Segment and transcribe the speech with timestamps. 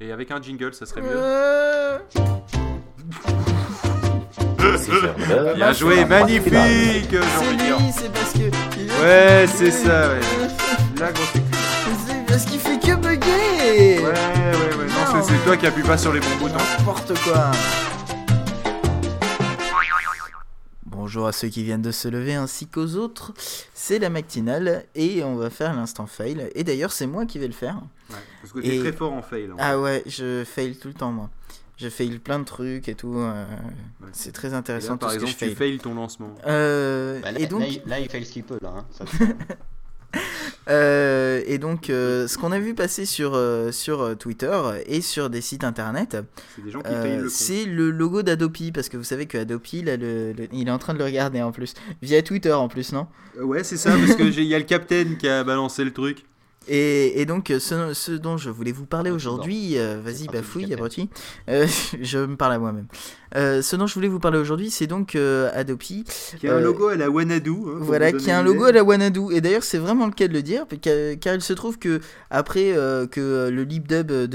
[0.00, 1.08] Et avec un jingle, ça serait mieux.
[1.14, 1.98] Euh,
[5.54, 7.78] Bien joué, magnifique, j'ai C'est envie de dire.
[7.78, 9.02] lui, c'est parce que.
[9.02, 10.20] Ouais, c'est ça, ouais.
[11.00, 11.32] La grosse.
[12.06, 14.86] C'est parce qu'il fait que bugger Ouais, ouais, ouais.
[15.14, 16.56] Non, c'est- toi qui appuies pas sur les bons boutons.
[16.78, 17.50] N'importe quoi.
[21.06, 23.32] Bonjour à ceux qui viennent de se lever ainsi qu'aux autres.
[23.74, 26.50] C'est la matinale et on va faire l'instant fail.
[26.56, 27.76] Et d'ailleurs, c'est moi qui vais le faire.
[28.10, 29.44] Ouais, parce que t'es Et- très fort en fail.
[29.52, 29.56] hein.
[29.60, 31.30] Ah ouais, je fail tout le temps moi.
[31.76, 33.14] Je fail plein de trucs et tout.
[33.18, 33.44] euh,
[34.00, 34.08] Ouais.
[34.10, 35.54] C'est très Et là, intéressant tout par ce que exemple, tu fail.
[35.54, 36.34] fails ton lancement.
[36.44, 38.72] Euh, Bah, là, et donc, là, il, là, il fait ce qu'il peut là.
[38.76, 38.84] hein.
[38.90, 39.04] Ça.
[40.68, 45.30] euh, et donc euh, ce qu'on a vu passer sur, euh, sur Twitter et sur
[45.30, 46.16] des sites internet,
[47.28, 50.68] C'est Euh, le logo d'Adopi, parce que vous savez que Adopi, là, le- le- il
[50.68, 53.06] est en train de le regarder en plus, via Twitter en plus, non?
[53.40, 55.92] Ouais, c'est ça, parce que j'ai- il y a le capitaine qui a balancé le
[55.92, 56.24] truc.
[56.68, 60.72] et, et donc, ce, ce dont je voulais vous parler Ah, aujourd'hui, euh, vas-y, bafouille,
[60.74, 61.08] abruti,
[61.48, 61.64] Euh,
[62.02, 62.86] je me parle à moi-même.
[63.36, 66.04] Euh, ce dont je voulais vous parler aujourd'hui, c'est donc euh, Adopi,
[66.40, 67.50] Qui a un Euh, logo à la Wanadu.
[67.50, 69.32] hein, voilà, qui a un logo à la Wanadu.
[69.32, 72.00] Et d'ailleurs, c'est vraiment le cas de le dire, car, car il se trouve que
[72.30, 74.26] après euh, que le lip dub de,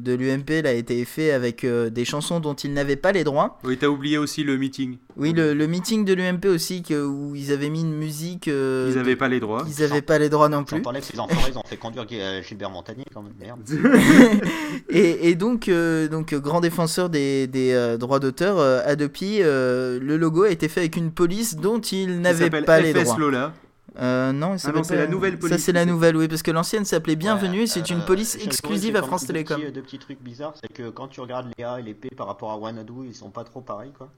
[0.00, 3.58] de l'UMP a été fait avec euh, des chansons dont il n'avait pas les droits,
[3.64, 4.96] Oui, t'as oublié aussi le meeting.
[5.18, 8.48] Oui, le, le meeting de l'UMP aussi, que, où ils avaient mis une musique.
[8.48, 9.64] euh, Ils avaient pas les droits.
[9.66, 10.80] Ils avaient pas les droits non plus.
[10.82, 13.32] que ces enfoirés, ils ont fait conduire euh, Gilbert Montagnier quand même.
[13.40, 13.60] Merde.
[14.90, 19.38] et, et donc, euh, donc, euh, grand défenseur des, des euh, droits d'auteur, euh, Adopi,
[19.42, 23.04] euh, le logo a été fait avec une police dont il n'avait pas les FS
[23.04, 23.18] droits.
[23.18, 23.52] Lola.
[23.98, 26.50] Euh, non, s'appelle non, c'est la nouvelle Ça, police, c'est la nouvelle, oui, parce que
[26.50, 29.60] l'ancienne s'appelait Bienvenue, et Ouais, c'est une euh, police exclusive à France quand- deux Télécom.
[29.60, 32.50] petits- Deux petits trucs bizarres, c'est que quand tu regardes Léa et l'épée par rapport
[32.52, 34.10] à Wanadu, ils sont pas trop pareils quoi.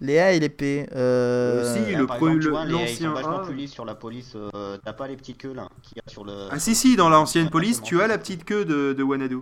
[0.00, 0.86] Léa et l'épée.
[0.94, 1.62] Euh...
[1.64, 3.44] Euh, si, Là, le par pro- exemple, le- les- l'ancien vachement A.
[3.46, 4.32] plus lisses sur la police.
[4.36, 5.62] euh, T'as pas les petites queues là
[6.06, 6.32] a sur le.
[6.50, 9.38] Ah si si, dans l'ancienne police, tu as la petite queue de, de Wanadu.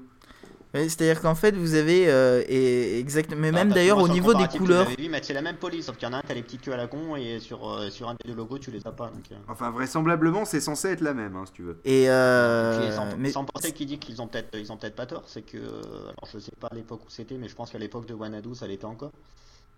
[0.75, 2.09] C'est-à-dire qu'en fait, vous avez.
[2.11, 3.34] euh, et exact...
[3.37, 4.89] Mais même d'ailleurs, au niveau des couleurs.
[4.89, 6.42] vu, mais c'est la même police, sauf qu'il y en a un qui a les
[6.42, 8.87] petites queues à la con et sur, euh, sur un des deux logos tu les
[8.87, 9.06] as pas.
[9.09, 9.34] Donc, euh.
[9.49, 11.78] Enfin, vraisemblablement, c'est censé être la même, hein, si tu veux.
[11.84, 12.05] Et.
[12.05, 12.81] Et Euh...
[12.87, 13.31] puis, sans, mais...
[13.31, 16.27] sans penser qu'ils disent qu'ils ont peut-être ils ont peut-être pas tort, c'est que alors
[16.32, 18.66] je sais pas à l'époque où c'était, mais je pense qu'à l'époque de Wanadu ça
[18.66, 19.11] l'était encore.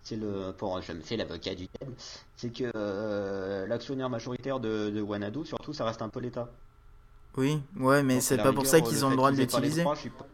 [0.04, 1.94] C'est le pour je me fais l'avocat du diable,
[2.36, 6.48] c'est que euh, l'actionnaire majoritaire de, de Wanadu, surtout, ça reste un peu l'État.
[7.36, 9.82] Oui, ouais, mais c'est pas pour ça qu'ils ont le droit de l'utiliser.
[9.82, 10.26] droits, je suis pas-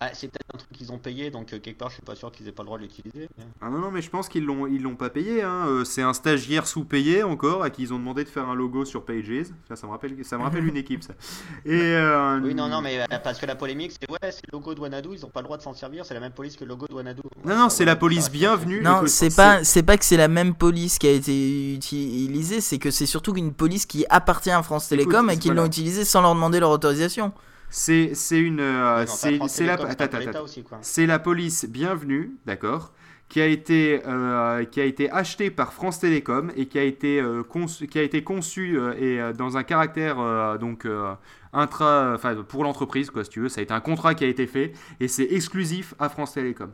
[0.00, 2.14] Ah, c'est peut-être un truc qu'ils ont payé, donc euh, quelque part je suis pas
[2.16, 3.28] sûr qu'ils aient pas le droit de l'utiliser.
[3.38, 5.42] mais- Ah non, non, mais je pense qu'ils l'ont, ils l'ont pas payé.
[5.42, 5.66] Hein.
[5.68, 8.84] Euh, c'est un stagiaire sous-payé encore à qui ils ont demandé de faire un logo
[8.84, 9.24] sur Pages.
[9.64, 11.14] Enfin, ça me rappelle, ça me rappelle une équipe, ça.
[11.64, 14.52] Et euh, Oui, non, non, mais euh, parce que la polémique, c'est ouais, c'est le
[14.58, 16.56] logo de Wanadu, ils ont pas le droit de s'en servir, c'est la même police
[16.56, 17.22] que le logo de Wanadu.
[17.44, 18.82] Non, non, c'est la police bienvenue.
[18.82, 22.78] Non, c'est pas, c'est pas que c'est la même police qui a été utilisée, c'est
[22.78, 25.62] que c'est surtout une police qui appartient à France Télécom Écoute, et qu'ils voilà.
[25.62, 27.32] l'ont utilisée sans leur demander leur autorisation.
[27.76, 30.44] C'est, c'est une, euh, c'est, la, Télécom, attends, c'est un peu attends, l'État attends.
[30.44, 30.78] aussi, quoi.
[30.80, 32.92] C'est la police bienvenue, d'accord,
[33.28, 37.20] qui a été, euh, qui a été achetée par France Télécom et qui a été
[37.20, 41.14] euh, conçu, qui a été conçue euh, et euh, dans un caractère euh, donc euh,
[41.52, 44.28] intra, enfin pour l'entreprise quoi, si tu veux, ça a été un contrat qui a
[44.28, 46.70] été fait et c'est exclusif à France Télécom.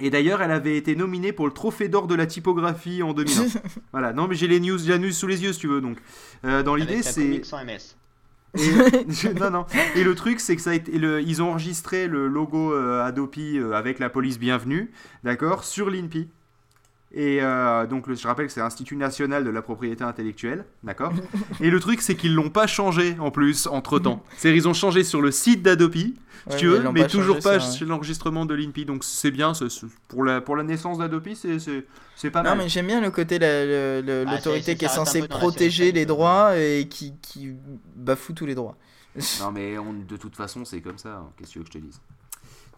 [0.00, 3.60] Et d'ailleurs, elle avait été nominée pour le trophée d'or de la typographie en 2001.
[3.92, 5.80] voilà, non mais j'ai les news, j'ai la news sous les yeux si tu veux
[5.80, 5.98] donc.
[6.44, 7.94] Euh, dans l'idée, c'est comique sans MS.
[8.56, 9.66] et, non, non.
[9.94, 13.04] Et le truc, c'est que ça a été, le- ils ont enregistré le logo euh,
[13.04, 14.90] Adopi euh, avec la police bienvenue,
[15.24, 16.28] d'accord, sur l'INPI.
[17.12, 21.12] Et euh, donc, le- je rappelle que c'est l'Institut national de la propriété intellectuelle, d'accord?
[21.60, 24.22] Et le truc, c'est qu'ils l'ont pas changé en plus entre temps.
[24.36, 26.16] C'est ils ont changé sur le site d'Adopi,
[26.48, 28.84] si Ouais, tu veux, mais pas toujours changé pas sur, sur l'enregistrement de l'INPI.
[28.84, 29.52] Donc c'est bien,
[30.08, 32.58] pour la pour la naissance d'Adopi, c'est pas Non, mal.
[32.58, 36.88] mais j'aime bien le côté la- Ah, l'autorité qui est censée protéger les droits et
[36.90, 37.52] qui, qui
[37.96, 38.76] bafoue tous les droits.
[39.40, 41.16] Non, mais on- de toute façon, c'est comme ça.
[41.16, 41.30] hein.
[41.38, 42.00] Qu'est-ce que tu veux que je te dise?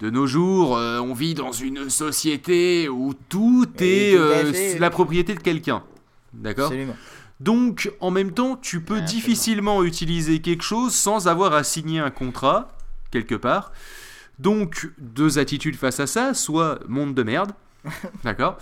[0.00, 5.34] De nos jours, euh, on vit dans une société où tout est euh, la propriété
[5.34, 5.82] de quelqu'un.
[6.32, 6.72] D'accord.
[7.38, 9.10] Donc, en même temps, tu peux absolument.
[9.10, 12.68] difficilement utiliser quelque chose sans avoir à signer un contrat,
[13.10, 13.72] quelque part.
[14.38, 17.52] Donc, deux attitudes face à ça, soit monde de merde,
[18.24, 18.58] d'accord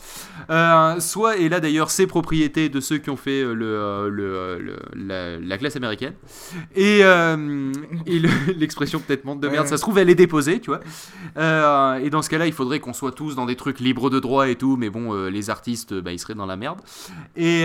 [0.51, 4.09] Euh, Soit, et là d'ailleurs, c'est propriété de ceux qui ont fait euh, le, euh,
[4.09, 6.15] le, euh, le- la, la classe américaine.
[6.77, 7.03] Et, et
[8.19, 10.81] le- l'expression peut-être monde de merde, ça se trouve, elle est déposée, tu vois.
[12.01, 14.49] Et dans ce cas-là, il faudrait qu'on soit tous dans des trucs libres de droit
[14.49, 16.81] et tout, mais bon, les artistes, bah, ils seraient dans la merde.
[17.37, 17.65] Et.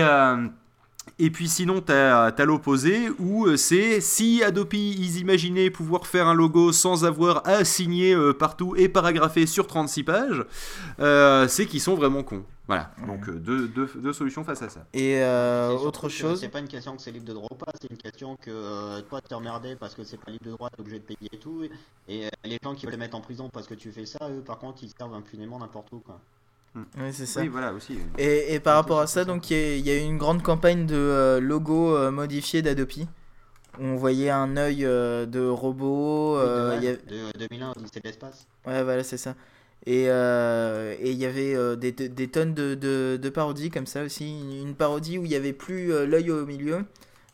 [1.06, 6.06] Euh, Et puis sinon, tu as, l'opposé où euh, c'est si Adobe ils imaginaient pouvoir
[6.06, 10.44] faire un logo sans avoir à signer euh, partout et paragrapher sur 36 pages,
[11.00, 12.44] euh, c'est qu'ils sont vraiment cons.
[12.66, 14.86] Voilà, donc deux, deux, deux, solutions face à ça.
[14.94, 15.22] Et
[15.82, 17.98] autre chose C'est pas une question que c'est libre de droit ou pas, c'est une
[17.98, 21.04] question que toi t'es emmerdé parce que c'est pas libre de droit, t'es obligé de
[21.04, 21.62] payer et tout.
[22.08, 24.40] Et les gens qui veulent les mettre en prison parce que tu fais ça, eux
[24.40, 25.98] par contre ils servent impunément n'importe où.
[25.98, 26.18] Quoi.
[26.74, 26.82] Mm.
[26.98, 27.40] Oui, c'est ça.
[27.40, 27.98] Oui, voilà aussi.
[28.18, 30.96] Et, et par rapport à ça, donc il y, a eu une grande campagne de
[30.96, 33.06] euh, logos euh, modifiés d'Adobe.
[33.80, 36.38] On voyait un œil euh, de robot.
[36.38, 38.46] de, y de 2001, Odyssée de l'espace.
[38.66, 39.34] Ouais, voilà, c'est ça.
[39.86, 44.60] Et il y avait des, des, tonnes de, de, de, parodies comme ça aussi.
[44.62, 46.84] Une, parodie où il n'y avait plus l'œil au milieu.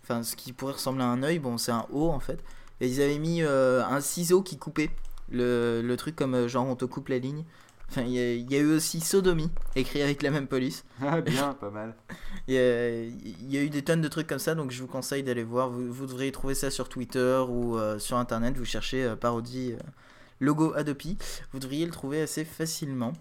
[0.02, 1.38] Enfin, ce qui pourrait ressembler à un œil.
[1.38, 2.42] Bon, c'est un O en fait.
[2.80, 4.90] Et ils avaient mis un ciseau qui coupait
[5.30, 7.44] le, le truc comme genre on te coupe la ligne.
[7.90, 10.84] Enfin, il y, a eu aussi Sodomie, écrit avec la même police.
[11.02, 11.94] Ah, bien, pas mal.
[12.46, 15.42] Il y, a eu des tonnes de trucs comme ça, donc je vous conseille d'aller
[15.42, 15.70] voir.
[15.70, 18.56] Vous, vous, devriez trouver ça sur Twitter ou euh, sur internet.
[18.56, 19.82] Vous cherchez euh, parodie euh,
[20.38, 21.18] logo Adopi.
[21.52, 23.12] Vous devriez le trouver assez facilement.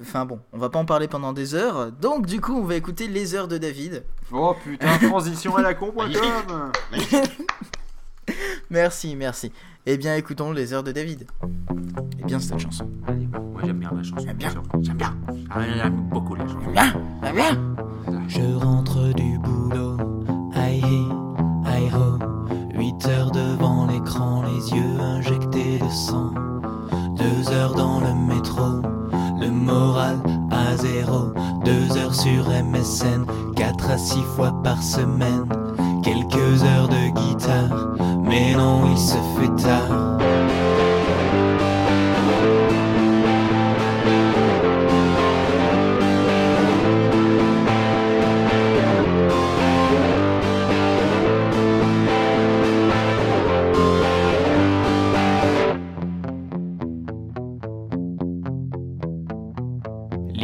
[0.00, 1.92] Enfin bon, on va pas en parler pendant des heures.
[1.92, 4.04] Donc, du coup, on va écouter les heures de David.
[4.32, 6.72] Oh putain, transition à la con.com
[8.70, 9.52] Merci, merci.
[9.86, 11.26] Eh bien, écoutons les heures de David.
[12.18, 12.88] Eh bien, cette chanson.
[13.06, 14.24] moi j'aime bien la chanson.
[14.26, 14.50] J'aime bien.
[14.80, 15.16] J'aime bien.
[15.76, 16.58] J'aime beaucoup la chanson.
[16.74, 17.32] J'aime bien.
[17.32, 17.76] bien.
[18.28, 19.96] Je rentre du boulot.
[20.54, 20.82] Aïe,
[21.64, 22.18] aïe, ho.
[22.74, 26.34] 8 heures devant l'écran, les yeux injectés de sang.
[27.16, 28.82] Deux heures dans le métro,
[29.40, 30.18] le moral
[30.50, 31.32] à zéro.
[31.64, 33.24] Deux heures sur MSN,
[33.54, 35.35] quatre à six fois par semaine.
[38.90, 39.85] Il se fait tard.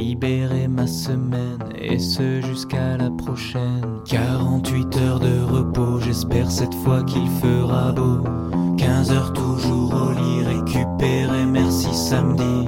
[0.02, 4.00] Libérer ma semaine et ce jusqu'à la prochaine.
[4.06, 8.19] 48 heures de repos, j'espère cette fois qu'il fera beau.
[8.78, 12.66] 15 heures toujours au lit, récupérer, merci samedi.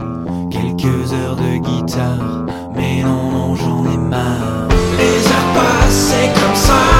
[0.50, 4.68] Quelques heures de guitare, mais non, non, j'en ai marre.
[4.98, 6.93] Les heures passent